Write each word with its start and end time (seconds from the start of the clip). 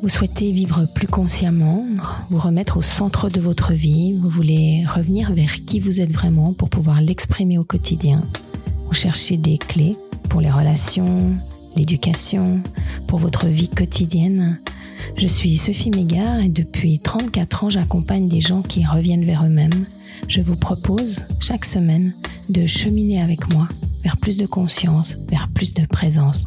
Vous 0.00 0.08
souhaitez 0.08 0.52
vivre 0.52 0.86
plus 0.94 1.08
consciemment, 1.08 1.84
vous 2.30 2.40
remettre 2.40 2.76
au 2.76 2.82
centre 2.82 3.28
de 3.28 3.40
votre 3.40 3.72
vie, 3.72 4.16
vous 4.16 4.28
voulez 4.28 4.84
revenir 4.86 5.32
vers 5.32 5.52
qui 5.66 5.80
vous 5.80 6.00
êtes 6.00 6.12
vraiment 6.12 6.52
pour 6.52 6.70
pouvoir 6.70 7.00
l'exprimer 7.00 7.58
au 7.58 7.64
quotidien. 7.64 8.22
Vous 8.86 8.94
cherchez 8.94 9.36
des 9.36 9.58
clés 9.58 9.96
pour 10.30 10.40
les 10.40 10.52
relations, 10.52 11.32
l'éducation, 11.74 12.62
pour 13.08 13.18
votre 13.18 13.48
vie 13.48 13.68
quotidienne. 13.68 14.60
Je 15.16 15.26
suis 15.26 15.56
Sophie 15.56 15.90
Mégard 15.90 16.38
et 16.38 16.48
depuis 16.48 17.00
34 17.00 17.64
ans 17.64 17.70
j'accompagne 17.70 18.28
des 18.28 18.40
gens 18.40 18.62
qui 18.62 18.86
reviennent 18.86 19.24
vers 19.24 19.44
eux-mêmes. 19.44 19.84
Je 20.28 20.40
vous 20.40 20.56
propose 20.56 21.24
chaque 21.40 21.64
semaine 21.64 22.14
de 22.50 22.68
cheminer 22.68 23.20
avec 23.20 23.52
moi 23.52 23.66
vers 24.04 24.16
plus 24.16 24.36
de 24.36 24.46
conscience, 24.46 25.16
vers 25.28 25.48
plus 25.48 25.74
de 25.74 25.84
présence. 25.86 26.46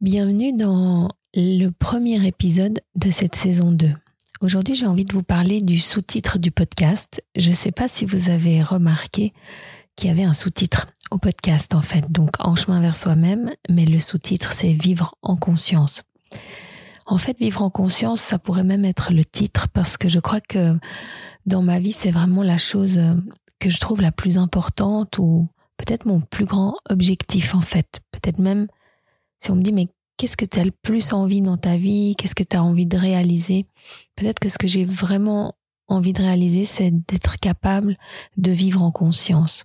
Bienvenue 0.00 0.52
dans 0.52 1.08
le 1.34 1.68
premier 1.68 2.26
épisode 2.26 2.80
de 2.94 3.10
cette 3.10 3.34
saison 3.34 3.70
2. 3.70 3.92
Aujourd'hui, 4.40 4.74
j'ai 4.74 4.86
envie 4.86 5.04
de 5.04 5.12
vous 5.12 5.22
parler 5.22 5.58
du 5.58 5.78
sous-titre 5.78 6.38
du 6.38 6.50
podcast. 6.50 7.22
Je 7.36 7.50
ne 7.50 7.54
sais 7.54 7.72
pas 7.72 7.88
si 7.88 8.06
vous 8.06 8.30
avez 8.30 8.62
remarqué 8.62 9.32
qu'il 9.96 10.08
y 10.08 10.12
avait 10.12 10.24
un 10.24 10.32
sous-titre 10.32 10.86
au 11.10 11.18
podcast, 11.18 11.74
en 11.74 11.82
fait, 11.82 12.10
donc 12.10 12.30
En 12.38 12.54
chemin 12.54 12.80
vers 12.80 12.96
soi-même, 12.96 13.52
mais 13.68 13.84
le 13.84 13.98
sous-titre, 13.98 14.52
c'est 14.52 14.72
Vivre 14.72 15.14
en 15.22 15.36
conscience. 15.36 16.02
En 17.04 17.18
fait, 17.18 17.38
Vivre 17.38 17.62
en 17.62 17.70
conscience, 17.70 18.20
ça 18.20 18.38
pourrait 18.38 18.64
même 18.64 18.84
être 18.84 19.12
le 19.12 19.24
titre, 19.24 19.68
parce 19.68 19.96
que 19.96 20.08
je 20.08 20.20
crois 20.20 20.40
que 20.40 20.78
dans 21.46 21.62
ma 21.62 21.78
vie, 21.78 21.92
c'est 21.92 22.10
vraiment 22.10 22.42
la 22.42 22.58
chose 22.58 23.00
que 23.58 23.70
je 23.70 23.80
trouve 23.80 24.00
la 24.00 24.12
plus 24.12 24.38
importante 24.38 25.18
ou 25.18 25.48
peut-être 25.76 26.06
mon 26.06 26.20
plus 26.20 26.46
grand 26.46 26.76
objectif, 26.88 27.54
en 27.54 27.60
fait. 27.60 28.00
Peut-être 28.12 28.38
même 28.38 28.66
si 29.40 29.50
on 29.50 29.56
me 29.56 29.62
dit, 29.62 29.72
mais 29.72 29.88
qu'est-ce 30.18 30.36
que 30.36 30.44
tu 30.44 30.58
as 30.58 30.64
le 30.64 30.72
plus 30.72 31.14
envie 31.14 31.40
dans 31.40 31.56
ta 31.56 31.78
vie, 31.78 32.14
qu'est-ce 32.18 32.34
que 32.34 32.42
tu 32.42 32.56
as 32.56 32.62
envie 32.62 32.86
de 32.86 32.98
réaliser? 32.98 33.66
Peut-être 34.16 34.40
que 34.40 34.50
ce 34.50 34.58
que 34.58 34.66
j'ai 34.66 34.84
vraiment 34.84 35.54
envie 35.86 36.12
de 36.12 36.20
réaliser, 36.20 36.66
c'est 36.66 36.90
d'être 36.90 37.38
capable 37.38 37.96
de 38.36 38.50
vivre 38.50 38.82
en 38.82 38.90
conscience. 38.90 39.64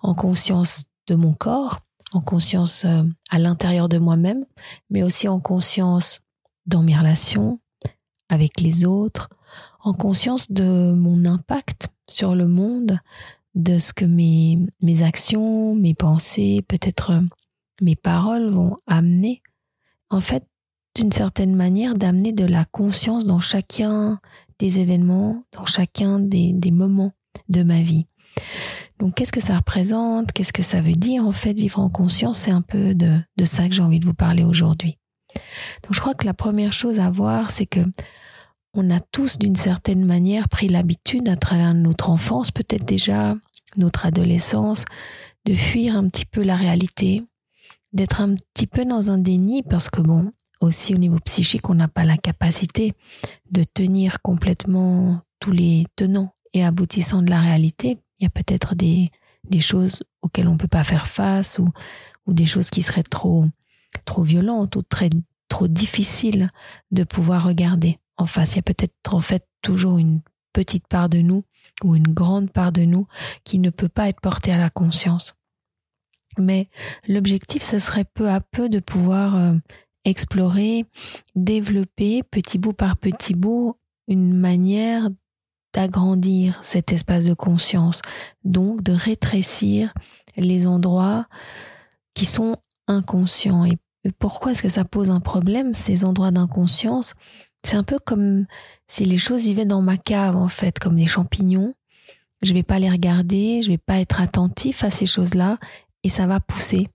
En 0.00 0.14
conscience 0.14 0.84
de 1.06 1.14
mon 1.14 1.32
corps, 1.32 1.80
en 2.12 2.20
conscience 2.20 2.84
euh, 2.84 3.04
à 3.30 3.38
l'intérieur 3.38 3.88
de 3.88 3.98
moi-même, 3.98 4.44
mais 4.90 5.02
aussi 5.02 5.28
en 5.28 5.40
conscience 5.40 6.20
dans 6.66 6.82
mes 6.82 6.96
relations 6.96 7.60
avec 8.28 8.60
les 8.60 8.84
autres, 8.84 9.30
en 9.82 9.94
conscience 9.94 10.50
de 10.50 10.92
mon 10.92 11.24
impact 11.24 11.88
sur 12.10 12.34
le 12.34 12.48
monde, 12.48 12.98
de 13.54 13.78
ce 13.78 13.92
que 13.92 14.04
mes, 14.04 14.58
mes 14.82 15.02
actions, 15.02 15.74
mes 15.74 15.94
pensées, 15.94 16.62
peut-être 16.68 17.12
euh, 17.12 17.22
mes 17.80 17.96
paroles 17.96 18.50
vont 18.50 18.76
amener 18.86 19.42
en 20.10 20.20
fait, 20.20 20.44
d'une 20.94 21.12
certaine 21.12 21.54
manière, 21.54 21.94
d'amener 21.94 22.32
de 22.32 22.44
la 22.44 22.64
conscience 22.64 23.26
dans 23.26 23.40
chacun 23.40 24.18
des 24.58 24.80
événements, 24.80 25.44
dans 25.52 25.66
chacun 25.66 26.18
des, 26.18 26.54
moments 26.70 27.12
de 27.48 27.62
ma 27.62 27.82
vie. 27.82 28.06
Donc, 28.98 29.14
qu'est-ce 29.14 29.32
que 29.32 29.40
ça 29.40 29.56
représente? 29.56 30.32
Qu'est-ce 30.32 30.54
que 30.54 30.62
ça 30.62 30.80
veut 30.80 30.94
dire 30.94 31.26
En 31.26 31.32
fait, 31.32 31.52
vivre 31.52 31.80
en 31.80 31.90
conscience, 31.90 32.38
c'est 32.38 32.50
un 32.50 32.62
peu 32.62 32.94
de, 32.94 33.18
de 33.36 33.44
ça 33.44 33.68
que 33.68 33.74
j'ai 33.74 33.82
envie 33.82 34.00
de 34.00 34.06
vous 34.06 34.14
parler 34.14 34.42
aujourd'hui. 34.42 34.98
Donc, 35.82 35.94
je 35.94 36.00
crois 36.00 36.14
que 36.14 36.24
la 36.24 36.32
première 36.34 36.72
chose 36.72 36.98
à 36.98 37.10
voir, 37.10 37.50
c'est 37.50 37.66
que 37.66 37.80
on 38.72 38.90
a 38.90 39.00
tous, 39.00 39.38
d'une 39.38 39.56
certaine 39.56 40.04
manière, 40.04 40.48
pris 40.48 40.68
l'habitude, 40.68 41.28
à 41.28 41.36
travers 41.36 41.72
notre 41.74 42.10
enfance, 42.10 42.50
peut-être 42.50 42.84
déjà 42.84 43.34
notre 43.76 44.06
adolescence, 44.06 44.84
de 45.46 45.54
fuir 45.54 45.96
un 45.96 46.08
petit 46.08 46.26
peu 46.26 46.42
la 46.42 46.56
réalité, 46.56 47.22
d'être 47.92 48.20
un 48.20 48.34
petit 48.34 48.66
peu 48.66 48.84
dans 48.84 49.10
un 49.10 49.18
déni 49.18 49.62
parce 49.62 49.88
que 49.90 50.00
bon, 50.00 50.32
aussi 50.60 50.94
au 50.94 50.98
niveau 50.98 51.18
psychique, 51.20 51.68
on 51.68 51.74
n'a 51.74 51.88
pas 51.88 52.04
la 52.04 52.16
capacité 52.16 52.92
de 53.50 53.62
tenir 53.62 54.22
complètement 54.22 55.20
tous 55.40 55.52
les 55.52 55.86
tenants 55.96 56.34
et 56.52 56.64
aboutissants 56.64 57.22
de 57.22 57.30
la 57.30 57.40
réalité. 57.40 57.98
Il 58.18 58.24
y 58.24 58.26
a 58.26 58.30
peut-être 58.30 58.74
des, 58.74 59.10
choses 59.60 60.02
auxquelles 60.22 60.48
on 60.48 60.54
ne 60.54 60.58
peut 60.58 60.68
pas 60.68 60.84
faire 60.84 61.06
face 61.06 61.58
ou, 61.58 61.68
ou 62.26 62.32
des 62.32 62.46
choses 62.46 62.70
qui 62.70 62.82
seraient 62.82 63.02
trop, 63.02 63.46
trop 64.04 64.22
violentes 64.22 64.76
ou 64.76 64.82
très, 64.82 65.10
trop 65.48 65.68
difficiles 65.68 66.48
de 66.90 67.04
pouvoir 67.04 67.44
regarder 67.44 67.98
en 68.16 68.26
face. 68.26 68.52
Il 68.52 68.56
y 68.56 68.58
a 68.60 68.62
peut-être 68.62 68.94
en 69.12 69.20
fait 69.20 69.46
toujours 69.62 69.98
une 69.98 70.20
petite 70.52 70.86
part 70.88 71.08
de 71.08 71.18
nous 71.18 71.44
ou 71.84 71.94
une 71.94 72.08
grande 72.08 72.50
part 72.50 72.72
de 72.72 72.82
nous 72.82 73.06
qui 73.44 73.58
ne 73.58 73.70
peut 73.70 73.88
pas 73.88 74.08
être 74.08 74.20
portée 74.20 74.52
à 74.52 74.58
la 74.58 74.70
conscience. 74.70 75.34
Mais 76.38 76.68
l'objectif, 77.08 77.62
ce 77.62 77.78
serait 77.78 78.04
peu 78.04 78.28
à 78.28 78.40
peu 78.40 78.68
de 78.68 78.80
pouvoir 78.80 79.36
euh, 79.36 79.54
explorer, 80.04 80.84
développer 81.34 82.22
petit 82.22 82.58
bout 82.58 82.72
par 82.72 82.96
petit 82.96 83.34
bout 83.34 83.76
une 84.08 84.34
manière 84.34 85.08
d'agrandir 85.74 86.58
cet 86.62 86.92
espace 86.92 87.24
de 87.24 87.34
conscience, 87.34 88.00
donc 88.44 88.82
de 88.82 88.92
rétrécir 88.92 89.92
les 90.36 90.66
endroits 90.66 91.26
qui 92.14 92.24
sont 92.24 92.56
inconscients. 92.88 93.64
Et 93.64 93.78
pourquoi 94.18 94.52
est-ce 94.52 94.62
que 94.62 94.68
ça 94.68 94.84
pose 94.84 95.10
un 95.10 95.20
problème, 95.20 95.74
ces 95.74 96.04
endroits 96.04 96.30
d'inconscience? 96.30 97.14
C'est 97.62 97.76
un 97.76 97.82
peu 97.82 97.98
comme 97.98 98.46
si 98.86 99.04
les 99.04 99.18
choses 99.18 99.42
vivaient 99.42 99.66
dans 99.66 99.82
ma 99.82 99.96
cave, 99.96 100.36
en 100.36 100.48
fait, 100.48 100.78
comme 100.78 100.96
des 100.96 101.06
champignons. 101.06 101.74
Je 102.42 102.54
vais 102.54 102.62
pas 102.62 102.78
les 102.78 102.90
regarder, 102.90 103.62
je 103.62 103.68
vais 103.68 103.78
pas 103.78 103.98
être 103.98 104.20
attentif 104.20 104.84
à 104.84 104.90
ces 104.90 105.06
choses-là, 105.06 105.58
et 106.06 106.08
ça 106.08 106.28
va 106.28 106.38
pousser, 106.38 106.86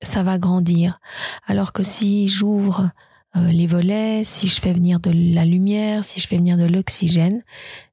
ça 0.00 0.22
va 0.22 0.38
grandir. 0.38 0.98
Alors 1.46 1.74
que 1.74 1.82
si 1.82 2.28
j'ouvre 2.28 2.90
euh, 3.36 3.48
les 3.48 3.66
volets, 3.66 4.24
si 4.24 4.48
je 4.48 4.58
fais 4.58 4.72
venir 4.72 5.00
de 5.00 5.10
la 5.10 5.44
lumière, 5.44 6.02
si 6.02 6.18
je 6.18 6.26
fais 6.26 6.38
venir 6.38 6.56
de 6.56 6.64
l'oxygène, 6.64 7.42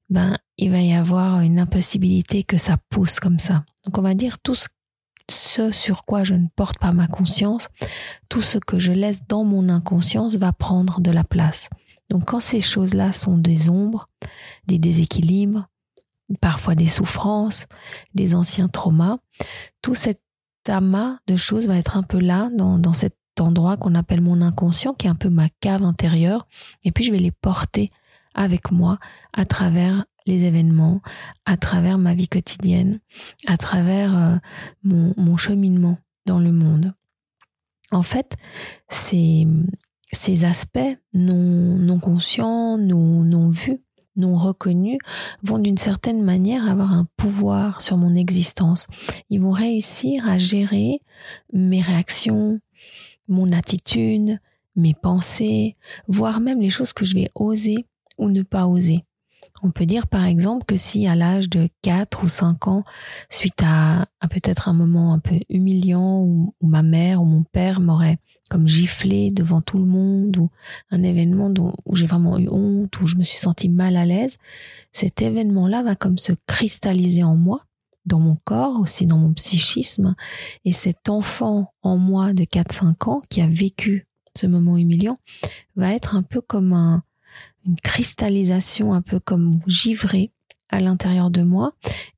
ben 0.09 0.37
il 0.57 0.71
va 0.71 0.79
y 0.79 0.93
avoir 0.93 1.41
une 1.41 1.59
impossibilité 1.59 2.45
que 2.45 2.55
ça 2.55 2.77
pousse 2.89 3.19
comme 3.19 3.37
ça. 3.37 3.65
Donc 3.83 3.97
on 3.97 4.01
va 4.01 4.13
dire 4.13 4.39
tout 4.39 4.55
ce 4.55 5.71
sur 5.71 6.05
quoi 6.05 6.23
je 6.23 6.35
ne 6.35 6.47
porte 6.55 6.79
pas 6.79 6.93
ma 6.93 7.07
conscience, 7.07 7.67
tout 8.29 8.41
ce 8.41 8.57
que 8.57 8.79
je 8.79 8.93
laisse 8.93 9.27
dans 9.27 9.43
mon 9.43 9.67
inconscience 9.67 10.35
va 10.35 10.53
prendre 10.53 11.01
de 11.01 11.11
la 11.11 11.25
place. 11.25 11.69
Donc 12.09 12.27
quand 12.27 12.39
ces 12.39 12.61
choses-là 12.61 13.11
sont 13.11 13.37
des 13.37 13.69
ombres, 13.69 14.07
des 14.67 14.79
déséquilibres, 14.79 15.67
parfois 16.39 16.75
des 16.75 16.87
souffrances, 16.87 17.67
des 18.13 18.35
anciens 18.35 18.69
traumas, 18.69 19.17
tout 19.81 19.95
cet 19.95 20.21
amas 20.69 21.17
de 21.27 21.35
choses 21.35 21.67
va 21.67 21.77
être 21.77 21.97
un 21.97 22.03
peu 22.03 22.19
là, 22.19 22.49
dans, 22.53 22.93
cet 22.93 23.15
endroit 23.39 23.77
qu'on 23.77 23.95
appelle 23.95 24.21
mon 24.21 24.41
inconscient, 24.41 24.93
qui 24.93 25.07
est 25.07 25.09
un 25.09 25.15
peu 25.15 25.29
ma 25.29 25.49
cave 25.61 25.83
intérieure. 25.83 26.47
Et 26.83 26.91
puis 26.91 27.03
je 27.03 27.11
vais 27.11 27.19
les 27.19 27.31
porter 27.31 27.91
avec 28.33 28.71
moi 28.71 28.99
à 29.33 29.45
travers 29.45 30.05
les 30.25 30.43
événements, 30.43 31.01
à 31.45 31.57
travers 31.57 31.97
ma 31.97 32.13
vie 32.13 32.27
quotidienne, 32.27 32.99
à 33.47 33.57
travers 33.57 34.17
euh, 34.17 34.35
mon, 34.83 35.37
cheminement 35.37 35.97
dans 36.25 36.39
le 36.39 36.51
monde. 36.51 36.93
En 37.91 38.03
fait, 38.03 38.37
ces, 38.89 39.47
ces 40.11 40.45
aspects 40.45 40.79
non, 41.13 41.35
non 41.35 41.99
conscients, 41.99 42.77
non, 42.77 43.23
non 43.23 43.49
vus, 43.49 43.77
non 44.15 44.35
reconnus 44.35 44.97
vont 45.43 45.59
d'une 45.59 45.77
certaine 45.77 46.21
manière 46.21 46.69
avoir 46.69 46.93
un 46.93 47.07
pouvoir 47.17 47.81
sur 47.81 47.97
mon 47.97 48.15
existence. 48.15 48.87
Ils 49.29 49.41
vont 49.41 49.51
réussir 49.51 50.27
à 50.27 50.37
gérer 50.37 51.01
mes 51.53 51.81
réactions, 51.81 52.59
mon 53.27 53.51
attitude, 53.51 54.39
mes 54.75 54.93
pensées, 54.93 55.75
voire 56.07 56.39
même 56.39 56.61
les 56.61 56.69
choses 56.69 56.93
que 56.93 57.05
je 57.05 57.15
vais 57.15 57.29
oser 57.35 57.85
ou 58.17 58.29
ne 58.29 58.41
pas 58.41 58.67
oser. 58.67 59.03
On 59.63 59.71
peut 59.71 59.85
dire 59.85 60.07
par 60.07 60.25
exemple 60.25 60.65
que 60.65 60.75
si 60.75 61.07
à 61.07 61.15
l'âge 61.15 61.49
de 61.49 61.69
4 61.83 62.23
ou 62.23 62.27
5 62.27 62.67
ans, 62.67 62.83
suite 63.29 63.61
à, 63.63 64.07
peut-être 64.29 64.69
un 64.69 64.73
moment 64.73 65.13
un 65.13 65.19
peu 65.19 65.39
humiliant 65.49 66.19
où 66.19 66.53
ma 66.61 66.81
mère 66.81 67.21
ou 67.21 67.25
mon 67.25 67.43
père 67.43 67.79
m'aurait 67.79 68.17
comme 68.51 68.67
giflé 68.67 69.31
devant 69.31 69.61
tout 69.61 69.77
le 69.77 69.85
monde 69.85 70.35
ou 70.35 70.49
un 70.91 71.03
événement 71.03 71.49
dont, 71.49 71.73
où 71.85 71.95
j'ai 71.95 72.05
vraiment 72.05 72.37
eu 72.37 72.49
honte, 72.49 72.99
où 72.99 73.07
je 73.07 73.15
me 73.15 73.23
suis 73.23 73.37
sentie 73.37 73.69
mal 73.69 73.95
à 73.95 74.05
l'aise, 74.05 74.37
cet 74.91 75.21
événement-là 75.21 75.83
va 75.83 75.95
comme 75.95 76.17
se 76.17 76.33
cristalliser 76.47 77.23
en 77.23 77.37
moi, 77.37 77.61
dans 78.05 78.19
mon 78.19 78.35
corps, 78.43 78.77
aussi 78.77 79.05
dans 79.05 79.17
mon 79.17 79.31
psychisme. 79.31 80.15
Et 80.65 80.73
cet 80.73 81.07
enfant 81.07 81.71
en 81.81 81.97
moi 81.97 82.33
de 82.33 82.43
4-5 82.43 83.09
ans 83.09 83.21
qui 83.29 83.39
a 83.39 83.47
vécu 83.47 84.05
ce 84.35 84.47
moment 84.47 84.75
humiliant 84.75 85.17
va 85.77 85.93
être 85.93 86.13
un 86.17 86.23
peu 86.23 86.41
comme 86.41 86.73
un, 86.73 87.03
une 87.65 87.77
cristallisation, 87.77 88.93
un 88.93 89.01
peu 89.01 89.21
comme 89.21 89.61
givré 89.65 90.29
à 90.67 90.81
l'intérieur 90.81 91.31
de 91.31 91.41
moi 91.41 91.71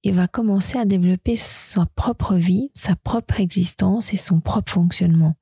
et 0.04 0.12
va 0.12 0.28
commencer 0.28 0.80
à 0.80 0.86
développer 0.86 1.36
sa 1.36 1.86
propre 1.96 2.34
vie, 2.34 2.72
sa 2.74 2.96
propre 2.96 3.40
existence 3.40 4.14
et 4.14 4.18
son 4.18 4.40
propre 4.40 4.72
fonctionnement 4.72 5.36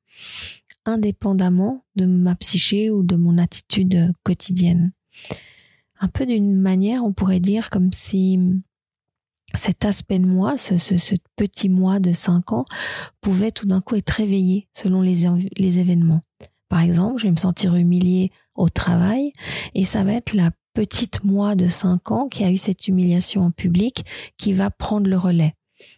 indépendamment 0.85 1.83
de 1.95 2.05
ma 2.05 2.35
psyché 2.35 2.89
ou 2.89 3.03
de 3.03 3.15
mon 3.15 3.37
attitude 3.37 4.11
quotidienne. 4.23 4.91
Un 5.99 6.07
peu 6.07 6.25
d'une 6.25 6.55
manière, 6.55 7.03
on 7.03 7.13
pourrait 7.13 7.39
dire 7.39 7.69
comme 7.69 7.91
si 7.93 8.39
cet 9.53 9.85
aspect 9.85 10.19
de 10.19 10.25
moi, 10.25 10.57
ce, 10.57 11.15
petit 11.35 11.69
moi 11.69 11.99
de 11.99 12.13
5 12.13 12.53
ans, 12.53 12.65
pouvait 13.19 13.51
tout 13.51 13.67
d'un 13.67 13.81
coup 13.81 13.95
être 13.95 14.09
réveillé 14.09 14.67
selon 14.73 15.01
les, 15.01 15.25
les 15.57 15.79
événements. 15.79 16.21
par 16.69 16.81
exemple, 16.81 17.19
je 17.19 17.25
vais 17.25 17.31
me 17.31 17.37
sentir 17.37 17.75
humiliée 17.75 18.31
au 18.55 18.69
travail 18.69 19.33
et 19.75 19.83
ça 19.83 20.03
va 20.03 20.13
être 20.13 20.33
la 20.33 20.51
petite 20.73 21.23
moi 21.23 21.55
de 21.55 21.67
5 21.67 22.11
ans 22.11 22.27
qui 22.29 22.43
a 22.43 22.51
eu 22.51 22.57
cette 22.57 22.87
humiliation 22.87 23.43
en 23.43 23.51
public 23.51 24.05
qui 24.37 24.53
va 24.53 24.71
prendre 24.71 25.07
le 25.07 25.17
relais. 25.17 25.53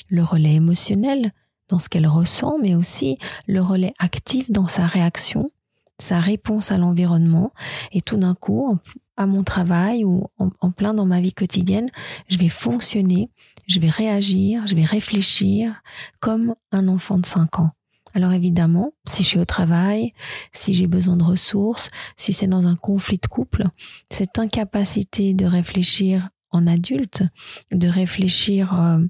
Le 0.10 0.24
relais 0.24 0.56
émotionnel 0.56 1.32
dans 1.70 1.80
ce 1.80 1.90
qu'elle 1.90 2.08
ressent, 2.08 2.58
mais 2.62 2.76
aussi 2.76 3.18
le 3.48 3.62
relais 3.62 3.94
actif 4.00 4.52
dans 4.52 4.68
sa 4.68 4.86
réaction, 4.86 5.52
sa 6.00 6.20
réponse 6.20 6.72
à 6.72 6.78
l'environnement. 6.78 7.54
Et 7.92 8.02
tout 8.02 8.18
d'un 8.18 8.36
coup, 8.36 8.78
à 9.18 9.26
mon 9.26 9.44
travail 9.44 10.04
ou 10.04 10.28
en, 10.38 10.72
plein 10.72 10.94
dans 10.94 11.06
ma 11.06 11.22
vie 11.22 11.34
quotidienne, 11.34 11.90
je 12.28 12.38
vais 12.38 12.50
fonctionner, 12.50 13.30
je 13.68 13.80
vais 13.80 13.90
réagir, 13.90 14.66
je 14.68 14.76
vais 14.76 14.84
réfléchir 14.84 15.82
comme 16.20 16.56
un 16.72 16.88
enfant 16.88 17.18
de 17.18 17.26
5 17.26 17.60
ans. 17.60 17.72
Alors 18.16 18.32
évidemment, 18.32 18.94
si 19.08 19.24
je 19.24 19.28
suis 19.30 19.40
au 19.40 19.46
travail, 19.46 20.14
si 20.52 20.74
j'ai 20.74 20.86
besoin 20.86 21.18
de 21.18 21.24
ressources, 21.24 21.90
si 22.16 22.32
c'est 22.32 22.48
dans 22.48 22.68
un 22.68 22.76
conflit 22.76 23.18
de 23.18 23.28
couple, 23.28 23.66
cette 24.12 24.38
incapacité 24.38 25.34
de 25.34 25.46
réfléchir 25.46 26.30
en 26.52 26.68
adulte, 26.68 27.24
de 27.72 27.88
réfléchir 27.88 28.80
euh, 28.80 29.04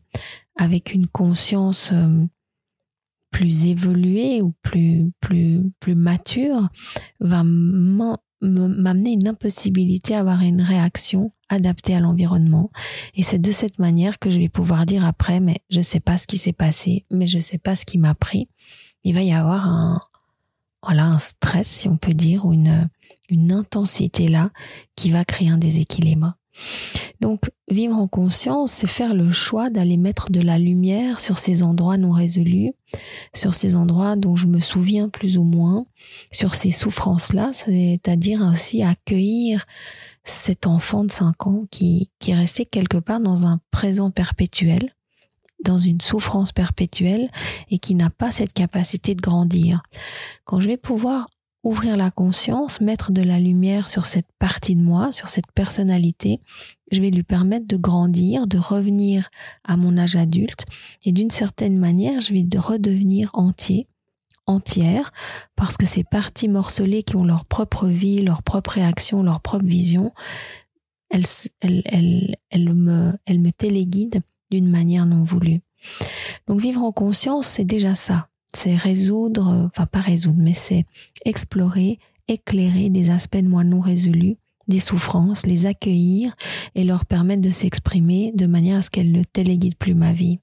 avec 0.56 0.94
une 0.94 1.08
conscience 1.08 1.92
euh, 1.92 2.26
plus 3.33 3.65
évoluée 3.65 4.41
ou 4.41 4.53
plus 4.62 5.12
plus 5.19 5.62
plus 5.81 5.95
mature 5.95 6.69
va 7.19 7.44
m'amener 7.44 9.12
une 9.12 9.27
impossibilité 9.27 10.15
à 10.15 10.19
avoir 10.19 10.41
une 10.41 10.62
réaction 10.62 11.33
adaptée 11.50 11.95
à 11.95 12.00
l'environnement 12.00 12.71
et 13.15 13.24
c'est 13.24 13.39
de 13.39 13.51
cette 13.51 13.80
manière 13.80 14.19
que 14.19 14.31
je 14.31 14.39
vais 14.39 14.50
pouvoir 14.50 14.85
dire 14.85 15.06
après 15.06 15.41
mais 15.41 15.59
je 15.69 15.81
sais 15.81 16.00
pas 16.00 16.18
ce 16.18 16.27
qui 16.27 16.38
s'est 16.38 16.53
passé 16.53 17.03
mais 17.12 17.27
je 17.27 17.39
sais 17.39 17.57
pas 17.57 17.75
ce 17.75 17.85
qui 17.85 17.97
m'a 17.97 18.15
pris 18.15 18.47
il 19.03 19.13
va 19.13 19.21
y 19.21 19.33
avoir 19.33 19.68
un, 19.68 20.00
voilà, 20.83 21.06
un 21.06 21.18
stress, 21.18 21.68
si 21.68 21.88
on 21.88 21.97
peut 21.97 22.13
dire, 22.13 22.45
ou 22.45 22.53
une, 22.53 22.89
une 23.30 23.51
intensité 23.51 24.27
là 24.27 24.50
qui 24.95 25.09
va 25.09 25.25
créer 25.25 25.50
un 25.50 25.57
déséquilibre. 25.57 26.33
Donc, 27.24 27.50
vivre 27.70 27.96
en 27.96 28.10
conscience, 28.10 28.74
c'est 28.74 28.86
faire 28.86 29.14
le 29.14 29.31
choix 29.31 29.70
d'aller 29.70 29.96
mettre 29.96 30.30
de 30.30 30.42
la 30.42 30.60
lumière 30.60 31.22
sur 31.22 31.38
ces 31.38 31.64
endroits 31.64 31.96
non 31.96 32.12
résolus, 32.12 32.74
sur 33.34 33.54
ces 33.54 33.78
endroits 33.78 34.18
dont 34.18 34.36
je 34.36 34.48
me 34.48 34.60
souviens 34.60 35.08
plus 35.08 35.38
ou 35.38 35.46
moins, 35.46 35.86
sur 36.31 36.54
ces 36.54 36.70
souffrances-là, 36.70 37.48
c'est-à-dire 37.54 38.44
ainsi 38.44 38.84
accueillir 38.84 39.64
cet 40.25 40.68
enfant 40.68 41.06
de 41.06 41.12
5 41.14 41.48
ans 41.48 41.64
qui, 41.72 42.12
qui 42.20 42.31
est 42.31 42.36
resté 42.36 42.66
quelque 42.66 42.98
part 42.98 43.22
dans 43.22 43.48
un 43.48 43.62
présent 43.72 44.12
perpétuel, 44.12 44.94
dans 45.64 45.78
une 45.78 46.02
souffrance 46.02 46.52
perpétuelle 46.52 47.31
et 47.69 47.78
qui 47.78 47.96
n'a 47.96 48.10
pas 48.10 48.31
cette 48.31 48.52
capacité 48.52 49.16
de 49.16 49.22
grandir. 49.22 49.81
Quand 50.44 50.60
je 50.60 50.68
vais 50.68 50.76
pouvoir 50.76 51.30
ouvrir 51.63 51.95
la 51.95 52.12
conscience, 52.12 52.81
mettre 52.81 53.12
de 53.12 53.21
la 53.21 53.39
lumière 53.39 53.88
sur 53.88 54.06
cette 54.06 54.27
partie 54.38 54.75
de 54.75 54.81
moi, 54.81 55.12
sur 55.12 55.30
cette 55.30 55.51
personnalité, 55.54 56.42
je 56.92 57.01
vais 57.01 57.10
lui 57.10 57.24
permettre 57.24 57.68
de 57.68 57.77
grandir, 57.77 58.48
de 58.48 58.57
revenir 58.57 59.30
à 59.63 59.77
mon 59.77 59.98
âge 59.98 60.18
adulte 60.18 60.65
et 61.06 61.13
d'une 61.13 61.31
certaine 61.31 61.77
manière, 61.77 62.21
je 62.21 62.33
vais 62.33 62.45
redevenir 62.57 63.30
entier, 63.33 63.88
entière, 64.45 65.12
parce 65.56 65.77
que 65.77 65.86
ces 65.86 66.04
parties 66.04 66.50
morcelées 66.50 67.04
qui 67.04 67.15
ont 67.15 67.24
leur 67.24 67.45
propre 67.45 67.88
vie, 67.88 68.21
leur 68.21 68.44
propre 68.44 68.71
réaction, 68.71 69.24
leur 69.24 69.39
propre 69.39 69.66
vision, 69.66 70.12
elles, 71.09 71.24
elles, 71.62 72.36
elles, 72.50 72.74
me, 72.74 73.13
elles 73.25 73.39
me 73.39 73.51
téléguident 73.51 74.21
d'une 74.51 74.69
manière 74.69 75.06
non 75.06 75.24
voulue. 75.24 75.62
Donc 76.48 76.59
vivre 76.59 76.83
en 76.83 76.92
conscience, 76.92 77.48
c'est 77.48 77.66
déjà 77.66 77.95
ça. 77.95 78.27
C'est 78.56 78.76
résoudre, 78.76 79.70
enfin 79.72 79.86
pas 79.86 80.00
résoudre, 80.00 80.40
mais 80.40 80.54
c'est 80.54 80.86
explorer, 81.26 81.98
éclairer 82.28 82.90
des 82.90 83.10
aspects 83.10 83.38
de 83.38 83.48
moi 83.48 83.64
non 83.64 83.80
résolus, 83.80 84.36
des 84.68 84.80
souffrances, 84.80 85.46
les 85.46 85.66
accueillir 85.66 86.36
et 86.76 86.84
leur 86.84 87.06
permettre 87.06 87.42
de 87.42 87.50
s'exprimer 87.50 88.32
de 88.36 88.46
manière 88.46 88.78
à 88.78 88.82
ce 88.82 88.90
qu'elles 88.90 89.12
ne 89.12 89.24
téléguident 89.24 89.78
plus 89.78 89.96
ma 89.96 90.14
vie. 90.14 90.40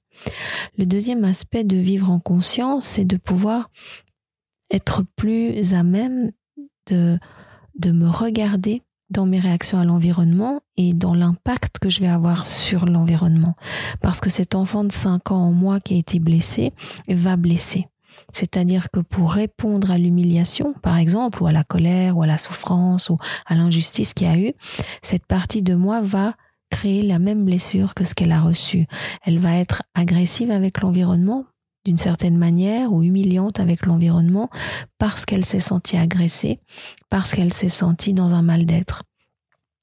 Le 0.77 0.85
deuxième 0.85 1.23
aspect 1.23 1.63
de 1.63 1.77
vivre 1.77 2.11
en 2.11 2.19
conscience, 2.19 2.85
c'est 2.85 3.05
de 3.05 3.17
pouvoir 3.17 3.69
être 4.69 5.03
plus 5.15 5.73
à 5.73 5.83
même 5.83 6.31
de, 6.87 7.17
de 7.79 7.91
me 7.91 8.07
regarder 8.07 8.81
dans 9.09 9.25
mes 9.25 9.39
réactions 9.39 9.77
à 9.77 9.83
l'environnement 9.83 10.61
et 10.77 10.93
dans 10.93 11.13
l'impact 11.13 11.79
que 11.79 11.89
je 11.89 11.99
vais 11.99 12.07
avoir 12.07 12.45
sur 12.45 12.85
l'environnement. 12.85 13.55
Parce 14.01 14.21
que 14.21 14.29
cet 14.29 14.55
enfant 14.55 14.85
de 14.85 14.91
5 14.91 15.31
ans 15.31 15.47
en 15.47 15.51
moi 15.51 15.79
qui 15.81 15.95
a 15.95 15.97
été 15.97 16.19
blessé 16.19 16.71
va 17.09 17.35
blesser. 17.35 17.87
C'est-à-dire 18.33 18.89
que 18.91 18.99
pour 18.99 19.33
répondre 19.33 19.91
à 19.91 19.97
l'humiliation, 19.97 20.73
par 20.81 20.97
exemple, 20.97 21.43
ou 21.43 21.47
à 21.47 21.51
la 21.51 21.63
colère, 21.63 22.17
ou 22.17 22.23
à 22.23 22.27
la 22.27 22.37
souffrance, 22.37 23.09
ou 23.09 23.17
à 23.45 23.55
l'injustice 23.55 24.13
qu'il 24.13 24.27
y 24.27 24.29
a 24.29 24.37
eu, 24.37 24.53
cette 25.01 25.25
partie 25.25 25.61
de 25.61 25.75
moi 25.75 26.01
va 26.01 26.35
créer 26.69 27.01
la 27.01 27.19
même 27.19 27.45
blessure 27.45 27.93
que 27.93 28.03
ce 28.03 28.15
qu'elle 28.15 28.31
a 28.31 28.39
reçu. 28.39 28.87
Elle 29.23 29.39
va 29.39 29.57
être 29.57 29.83
agressive 29.93 30.51
avec 30.51 30.81
l'environnement 30.81 31.45
d'une 31.85 31.97
certaine 31.97 32.37
manière 32.37 32.93
ou 32.93 33.03
humiliante 33.03 33.59
avec 33.59 33.85
l'environnement 33.85 34.49
parce 34.97 35.25
qu'elle 35.25 35.45
s'est 35.45 35.59
sentie 35.59 35.97
agressée, 35.97 36.59
parce 37.09 37.33
qu'elle 37.33 37.53
s'est 37.53 37.69
sentie 37.69 38.13
dans 38.13 38.33
un 38.33 38.41
mal-d'être. 38.41 39.03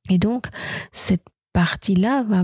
Et 0.08 0.18
donc, 0.18 0.46
cette 0.92 1.24
partie-là 1.52 2.22
va 2.22 2.42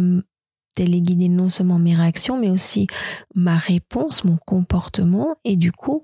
téléguider 0.74 1.28
non 1.28 1.48
seulement 1.48 1.78
mes 1.78 1.94
réactions, 1.94 2.38
mais 2.38 2.50
aussi 2.50 2.86
ma 3.34 3.56
réponse, 3.56 4.24
mon 4.24 4.36
comportement 4.36 5.36
et 5.44 5.56
du 5.56 5.72
coup, 5.72 6.02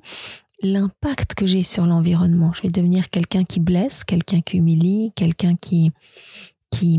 l'impact 0.62 1.34
que 1.34 1.46
j'ai 1.46 1.62
sur 1.62 1.86
l'environnement. 1.86 2.52
Je 2.52 2.62
vais 2.62 2.70
devenir 2.70 3.10
quelqu'un 3.10 3.44
qui 3.44 3.60
blesse, 3.60 4.04
quelqu'un 4.04 4.40
qui 4.40 4.58
humilie, 4.58 5.12
quelqu'un 5.14 5.56
qui, 5.56 5.92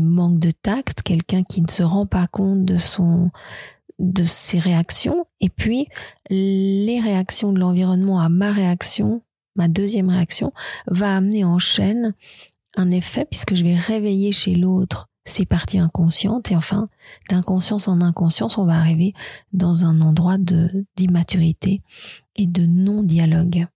manque 0.00 0.38
de 0.38 0.50
tact, 0.50 1.02
quelqu'un 1.02 1.42
qui 1.42 1.62
ne 1.62 1.70
se 1.70 1.82
rend 1.82 2.06
pas 2.06 2.26
compte 2.26 2.64
de 2.64 2.76
son, 2.76 3.30
de 3.98 4.24
ses 4.24 4.58
réactions 4.58 5.26
et 5.40 5.48
puis 5.48 5.86
les 6.30 7.00
réactions 7.00 7.52
de 7.52 7.58
l'environnement 7.58 8.20
à 8.20 8.28
ma 8.28 8.52
réaction, 8.52 9.22
ma 9.56 9.68
deuxième 9.68 10.08
réaction, 10.08 10.52
va 10.86 11.16
amener 11.16 11.44
en 11.44 11.58
chaîne 11.58 12.14
un 12.76 12.90
effet 12.90 13.24
puisque 13.24 13.54
je 13.54 13.64
vais 13.64 13.74
réveiller 13.74 14.32
chez 14.32 14.54
l'autre 14.54 15.08
ces 15.24 15.46
parties 15.46 15.78
inconscientes 15.78 16.50
et 16.50 16.56
enfin 16.56 16.88
d'inconscience 17.30 17.88
en 17.88 18.00
inconscience 18.00 18.58
on 18.58 18.64
va 18.64 18.78
arriver 18.78 19.14
dans 19.52 19.84
un 19.84 20.00
endroit 20.00 20.38
de 20.38 20.86
d'immaturité 20.96 21.80
et 22.36 22.46
de 22.46 22.66
non-dialogue. 22.66 23.66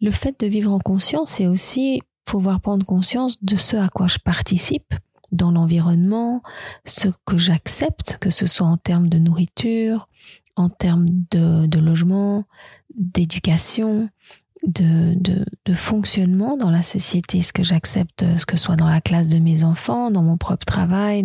Le 0.00 0.10
fait 0.10 0.38
de 0.40 0.46
vivre 0.46 0.72
en 0.72 0.78
conscience 0.78 1.30
c'est 1.30 1.46
aussi 1.46 2.00
pouvoir 2.24 2.60
prendre 2.60 2.84
conscience 2.84 3.42
de 3.42 3.56
ce 3.56 3.76
à 3.76 3.88
quoi 3.88 4.06
je 4.06 4.18
participe 4.18 4.94
dans 5.32 5.50
l'environnement, 5.50 6.42
ce 6.84 7.08
que 7.24 7.36
j'accepte, 7.36 8.18
que 8.20 8.30
ce 8.30 8.46
soit 8.46 8.66
en 8.66 8.76
termes 8.76 9.08
de 9.08 9.18
nourriture, 9.18 10.06
en 10.54 10.68
termes 10.68 11.06
de 11.30 11.78
logement, 11.78 12.44
d'éducation, 12.94 14.08
de, 14.64 15.14
de, 15.14 15.44
de, 15.64 15.72
fonctionnement 15.74 16.56
dans 16.56 16.70
la 16.70 16.82
société, 16.82 17.42
ce 17.42 17.52
que 17.52 17.62
j'accepte, 17.62 18.24
ce 18.38 18.46
que 18.46 18.56
soit 18.56 18.76
dans 18.76 18.88
la 18.88 19.00
classe 19.00 19.28
de 19.28 19.38
mes 19.38 19.64
enfants, 19.64 20.10
dans 20.10 20.22
mon 20.22 20.36
propre 20.36 20.64
travail. 20.64 21.24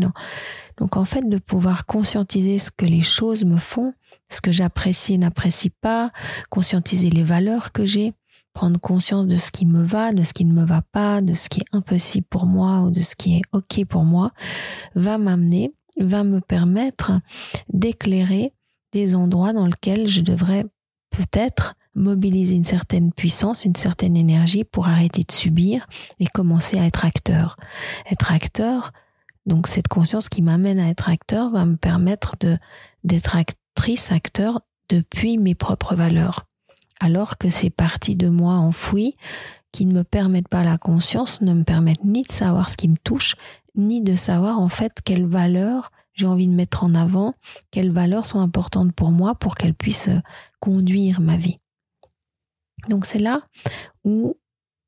Donc 0.78 0.98
en 0.98 1.06
fait, 1.06 1.28
de 1.28 1.38
pouvoir 1.38 1.86
conscientiser 1.86 2.60
ce 2.60 2.72
que 2.72 2.86
les 2.86 3.02
choses 3.02 3.46
me 3.46 3.58
font, 3.58 3.94
ce 4.30 4.42
que 4.42 4.52
j'apprécie 4.52 5.14
et 5.14 5.18
n'apprécie 5.18 5.70
pas, 5.70 6.12
conscientiser 6.50 7.10
les 7.10 7.24
valeurs 7.24 7.72
que 7.72 7.86
j'ai, 7.86 8.14
prendre 8.54 8.80
conscience 8.80 9.28
de 9.28 9.36
ce 9.36 9.52
qui 9.52 9.66
me 9.66 9.84
va, 9.84 10.12
de 10.12 10.24
ce 10.24 10.34
qui 10.34 10.46
ne 10.46 10.54
me 10.54 10.66
va 10.66 10.82
pas, 10.92 11.22
de 11.22 11.34
ce 11.34 11.50
qui 11.50 11.62
est 11.62 11.76
impossible 11.76 12.28
pour 12.30 12.46
moi 12.46 12.82
ou 12.82 12.92
de 12.92 13.02
ce 13.02 13.16
qui 13.16 13.38
est 13.38 13.42
OK 13.54 13.86
pour 13.86 14.04
moi, 14.04 14.32
va 14.96 15.18
m'amener, 15.18 15.72
va 16.00 16.24
me 16.24 16.42
permettre 16.42 17.12
d'éclairer 17.72 18.54
des 18.92 19.16
endroits 19.16 19.54
dans 19.54 19.68
lesquels 19.68 20.08
je 20.08 20.22
devrais 20.22 20.66
peut-être 21.12 21.76
mobiliser 21.96 22.56
une 22.56 22.64
certaine 22.64 23.12
puissance, 23.12 23.66
une 23.66 23.76
certaine 23.76 24.16
énergie 24.16 24.64
pour 24.64 24.88
arrêter 24.88 25.24
de 25.24 25.32
subir 25.32 25.88
et 26.20 26.28
commencer 26.28 26.80
à 26.80 26.86
être 26.86 27.06
acteur. 27.06 27.58
Être 28.10 28.32
acteur, 28.32 28.92
donc 29.46 29.68
cette 29.68 29.88
conscience 29.88 30.30
qui 30.30 30.42
m'amène 30.42 30.80
à 30.80 30.90
être 30.90 31.10
acteur 31.10 31.52
va 31.52 31.66
me 31.66 31.76
permettre 31.76 32.36
de 32.40 32.58
d'être 33.04 33.36
actrice, 33.36 34.12
acteur 34.12 34.62
depuis 34.90 35.38
mes 35.38 35.56
propres 35.56 35.96
valeurs 35.96 36.46
alors 37.02 37.38
que 37.38 37.50
ces 37.50 37.70
parties 37.70 38.16
de 38.16 38.30
moi 38.30 38.54
enfouies 38.54 39.18
qui 39.74 39.86
ne 39.86 39.94
me 39.94 40.04
permettent 40.04 40.48
pas 40.48 40.64
la 40.64 40.78
conscience 40.78 41.42
ne 41.42 41.54
me 41.54 41.64
permettent 41.64 42.06
ni 42.06 42.24
de 42.24 42.32
savoir 42.32 42.70
ce 42.70 42.78
qui 42.78 42.88
me 42.88 42.98
touche, 43.04 43.36
ni 43.76 44.02
de 44.02 44.16
savoir 44.16 44.60
en 44.60 44.70
fait 44.70 45.00
quelles 45.04 45.26
valeurs 45.26 45.92
j'ai 46.14 46.28
envie 46.28 46.48
de 46.48 46.54
mettre 46.54 46.84
en 46.84 46.94
avant, 46.94 47.34
quelles 47.72 47.92
valeurs 47.92 48.26
sont 48.26 48.40
importantes 48.40 48.94
pour 48.94 49.12
moi 49.12 49.34
pour 49.34 49.56
qu'elles 49.56 49.74
puissent 49.74 50.10
conduire 50.60 51.22
ma 51.22 51.38
vie. 51.38 51.58
Donc 52.90 53.06
c'est 53.06 53.20
là 53.20 53.42
où 54.04 54.36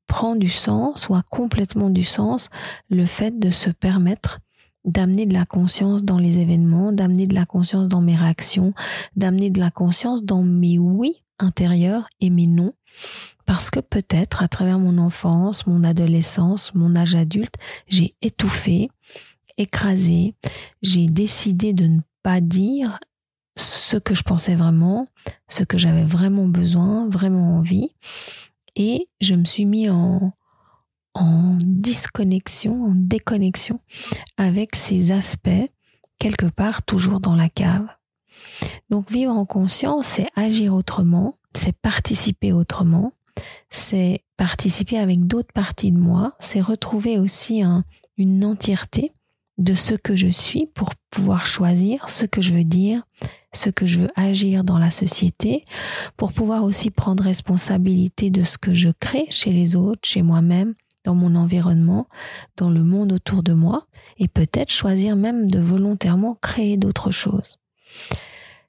prend 0.06 0.36
du 0.36 0.48
sens 0.48 1.08
ou 1.08 1.16
complètement 1.30 1.90
du 1.90 2.02
sens 2.02 2.50
le 2.88 3.06
fait 3.06 3.38
de 3.38 3.50
se 3.50 3.70
permettre 3.70 4.40
d'amener 4.84 5.26
de 5.26 5.34
la 5.34 5.46
conscience 5.46 6.04
dans 6.04 6.18
les 6.18 6.38
événements, 6.38 6.92
d'amener 6.92 7.26
de 7.26 7.34
la 7.34 7.46
conscience 7.46 7.88
dans 7.88 8.02
mes 8.02 8.14
réactions, 8.14 8.74
d'amener 9.16 9.50
de 9.50 9.60
la 9.60 9.70
conscience 9.70 10.24
dans 10.24 10.42
mes 10.42 10.78
oui 10.78 11.22
intérieur 11.38 12.06
et 12.20 12.30
mes 12.30 12.46
non. 12.46 12.74
Parce 13.46 13.70
que 13.70 13.80
peut-être 13.80 14.42
à 14.42 14.48
travers 14.48 14.78
mon 14.78 14.98
enfance, 14.98 15.66
mon 15.66 15.84
adolescence, 15.84 16.74
mon 16.74 16.94
âge 16.96 17.14
adulte, 17.14 17.54
j'ai 17.88 18.14
étouffé, 18.22 18.88
écrasé, 19.56 20.34
j'ai 20.82 21.06
décidé 21.06 21.72
de 21.72 21.86
ne 21.86 22.00
pas 22.22 22.40
dire 22.40 22.98
ce 23.56 23.96
que 23.96 24.14
je 24.14 24.22
pensais 24.22 24.54
vraiment, 24.54 25.06
ce 25.48 25.64
que 25.64 25.78
j'avais 25.78 26.04
vraiment 26.04 26.46
besoin, 26.46 27.08
vraiment 27.08 27.56
envie. 27.56 27.90
Et 28.76 29.08
je 29.20 29.34
me 29.34 29.44
suis 29.44 29.64
mis 29.64 29.88
en, 29.88 30.32
en 31.14 31.56
disconnexion, 31.62 32.86
en 32.86 32.92
déconnexion 32.94 33.78
avec 34.36 34.74
ces 34.74 35.12
aspects, 35.12 35.70
quelque 36.18 36.46
part 36.46 36.82
toujours 36.82 37.20
dans 37.20 37.36
la 37.36 37.48
cave. 37.48 37.86
Donc 38.90 39.10
vivre 39.10 39.32
en 39.32 39.46
conscience, 39.46 40.06
c'est 40.06 40.28
agir 40.36 40.74
autrement, 40.74 41.38
c'est 41.54 41.76
participer 41.76 42.52
autrement, 42.52 43.12
c'est 43.70 44.22
participer 44.36 44.98
avec 44.98 45.26
d'autres 45.26 45.52
parties 45.52 45.92
de 45.92 45.98
moi, 45.98 46.34
c'est 46.40 46.60
retrouver 46.60 47.18
aussi 47.18 47.62
une 48.16 48.44
entièreté 48.44 49.12
de 49.58 49.74
ce 49.74 49.94
que 49.94 50.16
je 50.16 50.28
suis 50.28 50.66
pour 50.66 50.94
pouvoir 51.10 51.46
choisir 51.46 52.08
ce 52.08 52.26
que 52.26 52.42
je 52.42 52.52
veux 52.52 52.64
dire, 52.64 53.04
ce 53.56 53.70
que 53.70 53.86
je 53.86 54.00
veux 54.00 54.10
agir 54.16 54.64
dans 54.64 54.78
la 54.78 54.90
société, 54.90 55.64
pour 56.16 56.32
pouvoir 56.32 56.64
aussi 56.64 56.90
prendre 56.90 57.22
responsabilité 57.22 58.30
de 58.30 58.42
ce 58.42 58.58
que 58.58 58.74
je 58.74 58.90
crée 59.00 59.26
chez 59.30 59.52
les 59.52 59.76
autres, 59.76 60.00
chez 60.04 60.22
moi-même, 60.22 60.74
dans 61.04 61.14
mon 61.14 61.34
environnement, 61.34 62.08
dans 62.56 62.70
le 62.70 62.82
monde 62.82 63.12
autour 63.12 63.42
de 63.42 63.52
moi, 63.52 63.86
et 64.18 64.28
peut-être 64.28 64.70
choisir 64.70 65.16
même 65.16 65.50
de 65.50 65.60
volontairement 65.60 66.34
créer 66.34 66.76
d'autres 66.76 67.10
choses. 67.10 67.58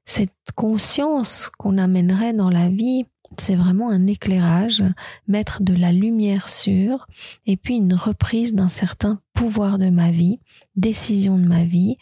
Cette 0.06 0.32
conscience 0.56 1.50
qu'on 1.58 1.78
amènerait 1.78 2.34
dans 2.34 2.50
la 2.50 2.70
vie, 2.70 3.06
c'est 3.40 3.56
vraiment 3.56 3.90
un 3.90 4.06
éclairage, 4.06 4.84
mettre 5.28 5.64
de 5.64 5.74
la 5.74 5.92
lumière 5.92 6.48
sur, 6.50 7.08
et 7.48 7.58
puis 7.58 7.76
une 7.78 7.94
reprise 7.94 8.54
d'un 8.54 8.68
certain 8.68 9.20
pouvoir 9.34 9.78
de 9.78 9.90
ma 9.90 10.12
vie, 10.12 10.40
décision 10.76 11.38
de 11.38 11.48
ma 11.48 11.64
vie, 11.64 11.98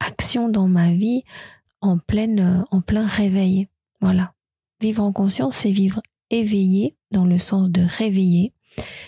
action 0.00 0.48
dans 0.48 0.68
ma 0.68 0.92
vie 0.92 1.24
en 1.82 1.98
pleine, 1.98 2.64
en 2.70 2.80
plein 2.80 3.06
réveil. 3.06 3.68
Voilà. 4.00 4.32
Vivre 4.80 5.02
en 5.02 5.12
conscience, 5.12 5.56
c'est 5.56 5.70
vivre 5.70 6.00
éveillé 6.30 6.96
dans 7.10 7.26
le 7.26 7.38
sens 7.38 7.70
de 7.70 7.82
réveiller, 7.82 8.52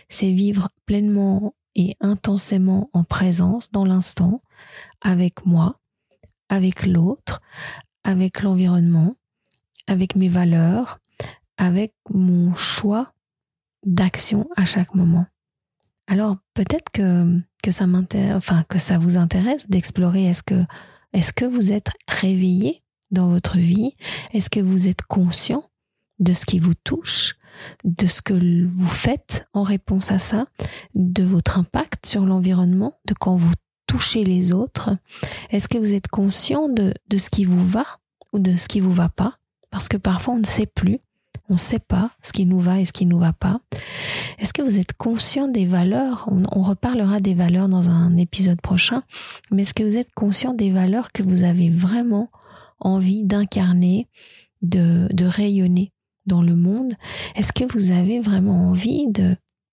c'est 0.09 0.31
vivre 0.31 0.69
pleinement 0.85 1.55
et 1.75 1.97
intensément 2.01 2.91
en 2.93 3.03
présence 3.03 3.73
dans 3.73 3.85
l'instant, 3.85 4.43
avec 5.01 5.45
moi, 5.47 5.81
avec 6.49 6.87
l'autre, 6.87 7.41
avec 8.05 8.43
l'environnement, 8.43 9.17
avec 9.87 10.15
mes 10.15 10.29
valeurs, 10.29 11.01
avec 11.57 11.95
mon 12.11 12.55
choix 12.55 13.13
d'action 13.85 14.49
à 14.57 14.65
chaque 14.65 14.95
moment. 14.95 15.27
Alors 16.07 16.37
peut-être 16.53 16.91
que, 16.93 17.39
que 17.63 17.71
ça 17.71 17.87
enfin 17.87 18.65
que 18.69 18.79
ça 18.79 18.99
vous 18.99 19.17
intéresse 19.17 19.69
d'explorer. 19.69 20.27
Est-ce 20.27 20.43
que 20.43 20.65
est-ce 21.15 21.33
que 21.33 21.45
vous 21.45 21.73
êtes 21.73 21.91
réveillé 22.09 22.83
dans 23.11 23.29
votre 23.29 23.57
vie? 23.57 23.97
Est-ce 24.33 24.51
que 24.51 24.61
vous 24.61 24.89
êtes 24.89 25.03
conscient 25.03 25.71
de 26.19 26.33
ce 26.33 26.45
qui 26.45 26.59
vous 26.59 26.75
touche, 26.75 27.37
de 27.85 28.07
ce 28.07 28.21
que 28.21 28.35
vous 28.69 28.89
faites 28.89 29.47
en 29.53 29.63
réponse 29.63 30.11
à 30.11 30.19
ça, 30.19 30.47
de 30.95 31.23
votre 31.23 31.59
impact 31.59 32.05
sur 32.07 32.27
l'environnement, 32.27 32.99
de 33.07 33.15
quand 33.15 33.37
vous 33.37 33.55
touchez 33.87 34.25
les 34.25 34.53
autres? 34.53 34.91
Est-ce 35.51 35.69
que 35.69 35.79
vous 35.79 35.95
êtes 35.95 36.09
conscient 36.09 36.69
de, 36.69 36.93
de 37.09 37.17
ce 37.17 37.31
qui 37.31 37.45
vous 37.45 37.65
va 37.65 37.85
ou 38.33 38.41
de 38.41 38.57
ce 38.57 38.67
qui 38.67 38.81
vous 38.81 38.93
va 38.93 39.09
pas? 39.09 39.35
Parce 39.71 39.89
que 39.89 39.97
parfois 39.97 40.35
on 40.35 40.39
ne 40.39 40.47
sait 40.47 40.67
plus. 40.67 40.99
On 41.49 41.55
ne 41.55 41.59
sait 41.59 41.79
pas 41.79 42.11
ce 42.23 42.33
qui 42.33 42.47
nous 42.47 42.59
va 42.59 42.81
et 42.81 42.85
ce 42.85 42.93
qui 42.93 43.05
nous 43.05 43.19
va 43.19 43.33
pas. 43.33 43.61
Est-ce 44.39 44.55
que 44.55 44.63
vous 44.63 44.81
êtes 44.81 44.95
conscient 44.95 45.47
des 45.47 45.67
valeurs? 45.67 46.29
On, 46.53 46.63
reparlera 46.63 47.21
des 47.21 47.35
valeurs 47.35 47.69
dans 47.69 47.91
un 47.91 48.17
épisode 48.17 48.61
prochain, 48.61 49.03
mais 49.51 49.63
est-ce 49.63 49.75
que 49.75 49.83
vous 49.83 49.99
êtes 49.99 50.13
conscient 50.15 50.55
des 50.55 50.71
valeurs 50.71 51.13
que 51.13 51.23
vous 51.23 51.43
avez 51.43 51.69
vraiment 51.69 52.31
envie 52.81 53.25
d'incarner, 53.25 54.09
de, 54.63 55.25
rayonner 55.25 55.93
dans 56.25 56.43
le 56.43 56.57
monde? 56.57 56.95
Est-ce 57.37 57.53
que 57.53 57.71
vous 57.71 57.91
avez 57.91 58.21
vraiment 58.21 58.71
envie 58.71 59.07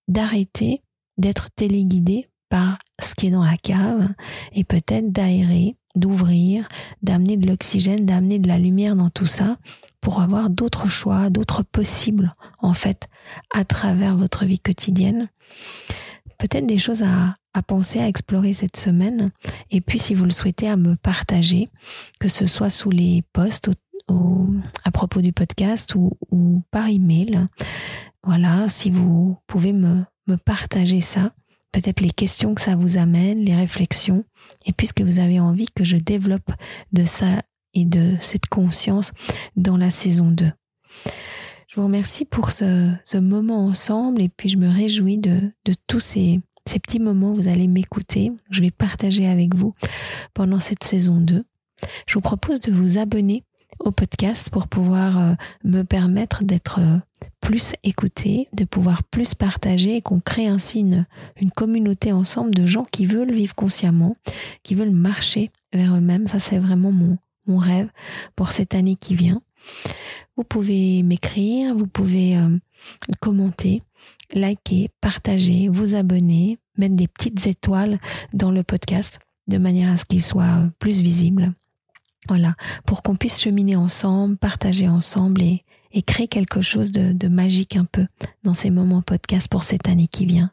d'arrêter 0.08 0.82
d'être 1.16 1.48
téléguidé 1.56 2.28
par 2.50 2.76
ce 3.00 3.14
qui 3.14 3.28
est 3.28 3.30
dans 3.30 3.44
la 3.44 3.56
cave 3.56 4.08
et 4.52 4.64
peut-être 4.64 5.10
d'aérer, 5.10 5.74
d'ouvrir, 5.94 6.68
d'amener 7.02 7.36
de 7.36 7.46
l'oxygène, 7.46 8.04
d'amener 8.04 8.38
de 8.38 8.48
la 8.48 8.58
lumière 8.58 8.96
dans 8.96 9.10
tout 9.10 9.26
ça 9.26 9.56
pour 10.00 10.20
avoir 10.20 10.50
d'autres 10.50 10.88
choix, 10.88 11.30
d'autres 11.30 11.62
possibles, 11.62 12.34
en 12.60 12.74
fait, 12.74 13.08
à 13.54 13.64
travers 13.64 14.16
votre 14.16 14.44
vie 14.44 14.58
quotidienne. 14.58 15.28
Peut-être 16.38 16.66
des 16.66 16.78
choses 16.78 17.02
à, 17.02 17.36
penser, 17.62 18.00
à 18.00 18.08
explorer 18.08 18.52
cette 18.52 18.76
semaine. 18.76 19.30
Et 19.70 19.80
puis, 19.80 19.98
si 19.98 20.14
vous 20.14 20.24
le 20.24 20.32
souhaitez, 20.32 20.68
à 20.68 20.76
me 20.76 20.96
partager, 20.96 21.68
que 22.18 22.28
ce 22.28 22.46
soit 22.46 22.70
sous 22.70 22.90
les 22.90 23.22
posts 23.32 23.70
à 24.84 24.90
propos 24.90 25.20
du 25.20 25.32
podcast 25.32 25.94
ou, 25.94 26.62
par 26.70 26.88
email. 26.88 27.46
Voilà, 28.24 28.68
si 28.68 28.90
vous 28.90 29.38
pouvez 29.46 29.72
me 29.72 30.04
partager 30.44 31.00
ça, 31.00 31.32
peut-être 31.72 32.00
les 32.00 32.10
questions 32.10 32.54
que 32.54 32.60
ça 32.60 32.76
vous 32.76 32.98
amène, 32.98 33.44
les 33.44 33.56
réflexions, 33.56 34.24
et 34.66 34.72
puisque 34.72 35.00
vous 35.00 35.18
avez 35.18 35.40
envie 35.40 35.68
que 35.74 35.84
je 35.84 35.96
développe 35.96 36.52
de 36.92 37.04
ça 37.04 37.42
et 37.74 37.84
de 37.84 38.16
cette 38.20 38.46
conscience 38.46 39.12
dans 39.56 39.76
la 39.76 39.90
saison 39.90 40.30
2. 40.30 40.50
Je 41.68 41.76
vous 41.76 41.86
remercie 41.86 42.26
pour 42.26 42.52
ce, 42.52 43.18
moment 43.18 43.66
ensemble 43.66 44.20
et 44.20 44.28
puis 44.28 44.50
je 44.50 44.58
me 44.58 44.68
réjouis 44.68 45.16
de, 45.16 45.40
de 45.64 45.74
tous 45.86 46.00
ces, 46.00 46.40
ces 46.66 46.78
petits 46.78 47.00
moments 47.00 47.32
où 47.32 47.36
vous 47.36 47.48
allez 47.48 47.66
m'écouter. 47.66 48.30
Je 48.50 48.60
vais 48.60 48.70
partager 48.70 49.26
avec 49.26 49.54
vous 49.54 49.72
pendant 50.34 50.60
cette 50.60 50.84
saison 50.84 51.18
2. 51.18 51.44
Je 52.06 52.14
vous 52.14 52.20
propose 52.20 52.60
de 52.60 52.70
vous 52.70 52.98
abonner 52.98 53.42
au 53.82 53.90
podcast 53.90 54.50
pour 54.50 54.68
pouvoir 54.68 55.18
euh, 55.18 55.34
me 55.64 55.82
permettre 55.82 56.44
d'être 56.44 56.80
euh, 56.80 56.98
plus 57.40 57.74
écouté, 57.82 58.48
de 58.52 58.64
pouvoir 58.64 59.02
plus 59.02 59.34
partager 59.34 59.96
et 59.96 60.02
qu'on 60.02 60.20
crée 60.20 60.46
ainsi 60.46 60.80
une, 60.80 61.06
une 61.40 61.50
communauté 61.50 62.12
ensemble 62.12 62.54
de 62.54 62.66
gens 62.66 62.84
qui 62.84 63.06
veulent 63.06 63.32
vivre 63.32 63.54
consciemment, 63.54 64.16
qui 64.62 64.74
veulent 64.74 64.90
marcher 64.90 65.50
vers 65.72 65.96
eux-mêmes. 65.96 66.26
Ça, 66.26 66.38
c'est 66.38 66.58
vraiment 66.58 66.92
mon, 66.92 67.18
mon 67.46 67.56
rêve 67.56 67.90
pour 68.36 68.52
cette 68.52 68.74
année 68.74 68.96
qui 68.96 69.14
vient. 69.14 69.40
Vous 70.36 70.44
pouvez 70.44 71.02
m'écrire, 71.02 71.74
vous 71.74 71.86
pouvez 71.86 72.36
euh, 72.36 72.56
commenter, 73.20 73.82
liker, 74.32 74.90
partager, 75.00 75.68
vous 75.68 75.94
abonner, 75.94 76.58
mettre 76.78 76.94
des 76.94 77.08
petites 77.08 77.46
étoiles 77.46 77.98
dans 78.32 78.50
le 78.50 78.62
podcast 78.62 79.18
de 79.48 79.58
manière 79.58 79.92
à 79.92 79.96
ce 79.96 80.04
qu'il 80.04 80.22
soit 80.22 80.70
plus 80.78 81.02
visible. 81.02 81.52
Voilà, 82.28 82.54
pour 82.86 83.02
qu'on 83.02 83.16
puisse 83.16 83.40
cheminer 83.40 83.76
ensemble, 83.76 84.36
partager 84.36 84.88
ensemble 84.88 85.42
et, 85.42 85.64
créer 86.06 86.28
quelque 86.28 86.62
chose 86.62 86.90
de, 86.90 87.12
de, 87.12 87.28
magique 87.28 87.76
un 87.76 87.84
peu 87.84 88.06
dans 88.44 88.54
ces 88.54 88.70
moments 88.70 89.02
podcast 89.02 89.48
pour 89.48 89.62
cette 89.62 89.88
année 89.88 90.08
qui 90.08 90.24
vient. 90.24 90.50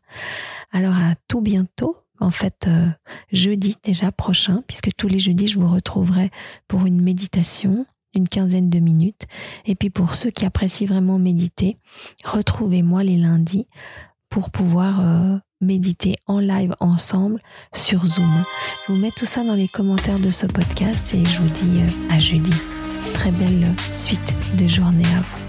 Alors 0.71 0.95
à 0.95 1.15
tout 1.27 1.41
bientôt 1.41 1.95
en 2.19 2.31
fait 2.31 2.67
euh, 2.67 2.88
jeudi 3.31 3.77
déjà 3.83 4.11
prochain, 4.11 4.63
puisque 4.67 4.89
tous 4.95 5.07
les 5.07 5.19
jeudis, 5.19 5.47
je 5.47 5.59
vous 5.59 5.67
retrouverai 5.67 6.31
pour 6.67 6.85
une 6.85 7.01
méditation, 7.01 7.85
une 8.13 8.27
quinzaine 8.27 8.69
de 8.69 8.79
minutes. 8.79 9.27
Et 9.65 9.75
puis 9.75 9.89
pour 9.89 10.15
ceux 10.15 10.31
qui 10.31 10.45
apprécient 10.45 10.88
vraiment 10.88 11.19
méditer, 11.19 11.77
retrouvez-moi 12.23 13.03
les 13.03 13.17
lundis 13.17 13.67
pour 14.29 14.51
pouvoir 14.51 14.99
euh, 15.01 15.38
méditer 15.62 16.16
en 16.28 16.39
live 16.39 16.75
ensemble 16.80 17.42
sur 17.74 18.06
Zoom. 18.06 18.44
Je 18.88 18.94
vous 18.94 19.00
mets 19.00 19.12
tout 19.18 19.25
ça 19.25 19.44
dans 19.44 19.56
les 19.56 19.68
commentaires 19.68 20.20
de 20.20 20.30
ce 20.30 20.46
podcast 20.46 21.13
et 21.13 21.24
je 21.24 21.39
vous 21.39 21.50
dis 21.50 21.82
euh, 21.82 22.13
à 22.16 22.20
jeudi. 22.20 22.54
Très 23.13 23.32
belle 23.32 23.68
suite 23.92 24.56
de 24.58 24.68
journée 24.68 25.06
à 25.06 25.22
vous. 25.22 25.49